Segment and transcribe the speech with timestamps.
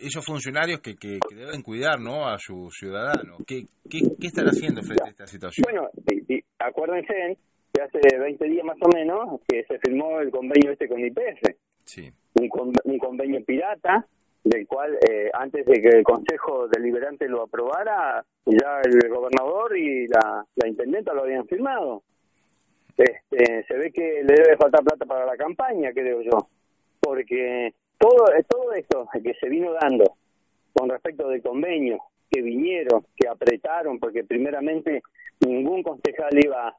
[0.00, 2.26] esos funcionarios que, que, deben cuidar ¿no?
[2.26, 3.38] a sus ciudadanos.
[3.46, 5.64] ¿Qué, qué, están haciendo frente a esta situación?
[5.64, 5.88] Bueno,
[6.58, 7.38] acuérdense
[7.72, 11.56] que hace 20 días más o menos que se firmó el convenio este con IPF.
[11.84, 12.10] Sí.
[12.34, 14.06] Un, un convenio pirata
[14.44, 20.06] del cual eh, antes de que el Consejo Deliberante lo aprobara, ya el gobernador y
[20.06, 22.02] la, la intendenta lo habían firmado.
[22.96, 26.48] Este, se ve que le debe faltar plata para la campaña, creo yo,
[27.00, 27.74] porque
[28.04, 30.16] todo, todo esto que se vino dando
[30.74, 35.02] con respecto del convenio, que vinieron, que apretaron, porque primeramente
[35.40, 36.76] ningún concejal iba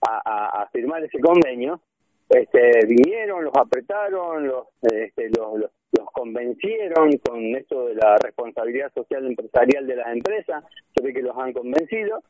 [0.00, 1.80] a, firmar ese convenio,
[2.28, 9.26] este, vinieron, los apretaron, los, este, los, los, convencieron con esto de la responsabilidad social
[9.26, 12.22] empresarial de las empresas, se ve que los han convencido,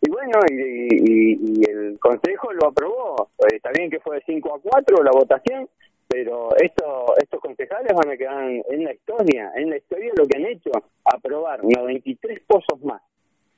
[0.00, 4.60] y bueno, y, y, el Consejo lo aprobó, está bien que fue de 5 a
[4.60, 5.68] 4 la votación,
[6.10, 10.38] pero esto, estos concejales van a quedar en la historia, en la historia lo que
[10.38, 10.70] han hecho,
[11.04, 13.00] aprobar 93 pozos más.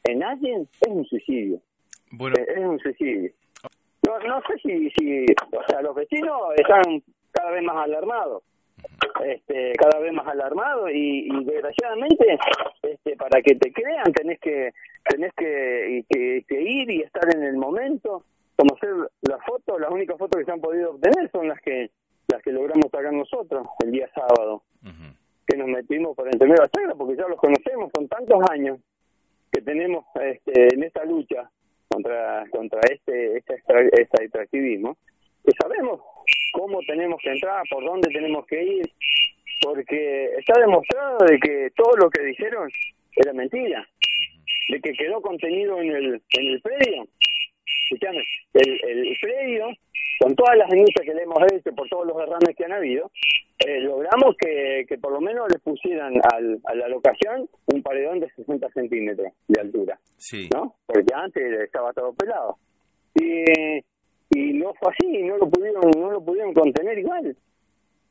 [0.05, 1.61] En alguien es un suicidio.
[2.11, 2.37] Bueno.
[2.37, 3.33] Es, un suicidio.
[4.07, 8.43] No, no sé si, si, o sea, los vecinos están cada vez más alarmados,
[9.25, 12.39] este, cada vez más alarmados y, desgraciadamente,
[12.83, 14.73] este, para que te crean tenés que,
[15.09, 16.05] tenés que,
[16.47, 18.25] que ir y estar en el momento.
[18.57, 18.91] Como ser
[19.23, 21.91] las fotos, las únicas fotos que se han podido obtener son las que
[23.23, 24.63] nosotros el día sábado,
[25.47, 28.79] que nos metimos por entre medio de porque ya los conocemos, son tantos años
[29.53, 31.51] que tenemos este, en esta lucha
[31.89, 34.97] contra contra este este, este extractivismo,
[35.45, 36.01] que sabemos
[36.53, 38.93] cómo tenemos que entrar, por dónde tenemos que ir,
[39.63, 42.71] porque está demostrado de que todo lo que dijeron
[43.17, 43.87] era mentira,
[44.69, 47.07] de que quedó contenido en el en el predio.
[47.85, 48.23] Escuchame,
[48.55, 49.69] el, el predio
[50.19, 53.11] con todas las denuncias que le hemos hecho por todos los derrames que han habido,
[53.59, 58.21] eh, logramos que, que, por lo menos le pusieran al, a la locación un paredón
[58.21, 59.99] de 60 centímetros de altura.
[60.17, 60.49] Sí.
[60.53, 60.75] ¿No?
[60.87, 62.57] Porque antes estaba todo pelado.
[63.15, 63.79] Y,
[64.31, 67.37] y no fue así, no lo pudieron, no lo pudieron contener igual.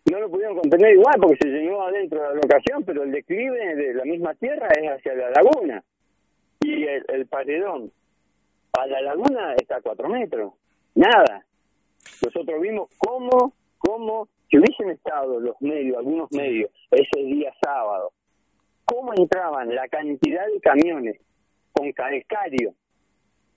[0.09, 3.75] No lo pudieron contener igual porque se llenó adentro de la locación, pero el declive
[3.75, 5.83] de la misma tierra es hacia la laguna.
[6.61, 7.91] Y el, el paredón
[8.73, 10.53] a la laguna está a 4 metros.
[10.95, 11.45] Nada.
[12.23, 18.11] Nosotros vimos cómo, cómo, si hubiesen estado los medios, algunos medios, ese día sábado,
[18.85, 21.17] cómo entraban la cantidad de camiones
[21.71, 22.73] con calcario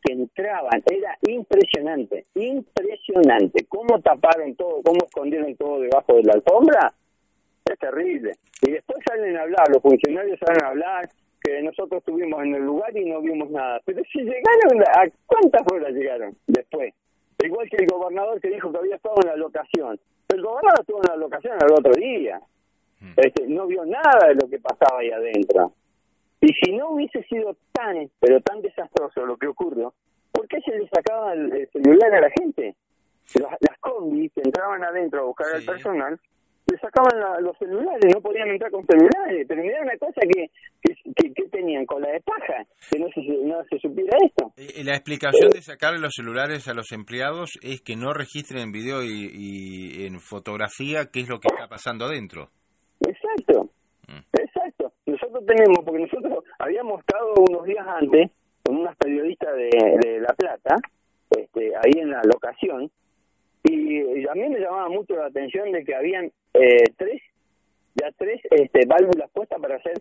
[0.03, 3.65] que entraban, era impresionante, impresionante.
[3.69, 6.93] ¿Cómo taparon todo, cómo escondieron todo debajo de la alfombra?
[7.65, 8.33] Es terrible.
[8.61, 11.09] Y después salen a hablar, los funcionarios salen a hablar
[11.43, 13.81] que nosotros estuvimos en el lugar y no vimos nada.
[13.85, 16.93] Pero si llegaron, ¿a cuántas horas llegaron después?
[17.45, 19.99] Igual que el gobernador que dijo que había estado en la locación.
[20.29, 22.41] El gobernador estuvo en la locación el otro día.
[23.01, 23.13] Mm.
[23.17, 25.73] Este, no vio nada de lo que pasaba ahí adentro.
[26.41, 29.95] Y si no hubiese sido tan, pero tan desastroso lo que ocurrió,
[30.33, 32.75] ¿por qué se le sacaba el, celular a la gente?
[33.35, 36.21] Las, las combis que entraban adentro a buscar al personal
[36.71, 40.51] le sacaban los celulares, no podían entrar con celulares, pero mira una cosa que,
[40.83, 43.21] que, tenían con la de paja, que no se,
[43.55, 44.53] no se supiera esto.
[44.57, 48.73] Eh, la explicación de sacarle los celulares a los empleados es que no registren en
[48.73, 52.51] video y, en fotografía qué es lo que está pasando adentro.
[53.01, 53.71] Exacto,
[54.09, 54.23] mm.
[54.33, 54.93] exacto.
[55.07, 58.31] Nosotros tenemos, porque nosotros habíamos estado unos días antes
[58.63, 59.71] con unas periodistas de,
[60.03, 60.77] de La Plata,
[61.31, 62.91] este, ahí en la locación,
[63.65, 67.23] y a mí me llamaba mucho la atención de que habían eh, tres,
[67.95, 69.95] ya tres este, válvulas puestas para hacer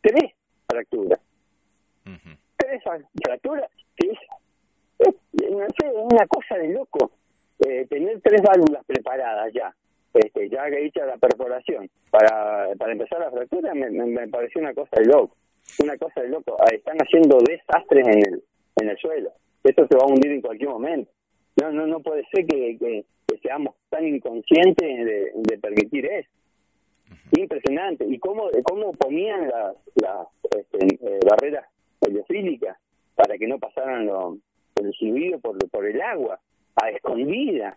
[0.00, 0.32] tres
[0.66, 1.20] fracturas.
[2.72, 2.84] Tres
[3.22, 4.18] fracturas, que es,
[5.50, 7.10] no sé, una cosa de loco.
[7.58, 9.74] Eh, tener tres válvulas preparadas ya,
[10.14, 14.72] este, ya que hecha la perforación para, para empezar la fractura, me, me, pareció una
[14.72, 15.36] cosa de loco.
[15.82, 16.56] Una cosa de loco.
[16.60, 18.42] Ah, están haciendo desastres en el,
[18.80, 19.32] en el suelo.
[19.62, 21.10] Esto se va a hundir en cualquier momento.
[21.60, 23.04] No, no, no puede ser que, que,
[23.42, 26.30] seamos tan inconscientes de, permitir eso.
[27.36, 28.06] Impresionante.
[28.08, 30.26] ¿Y cómo, cómo ponían las, las
[30.56, 31.66] este, eh, barreras
[33.14, 34.38] para que no pasaran lo,
[34.76, 36.40] el fluido por, por el agua,
[36.76, 37.76] a escondida?